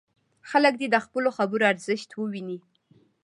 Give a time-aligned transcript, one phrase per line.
[0.49, 2.57] خلک دې د خپلو خبرو ارزښت وویني.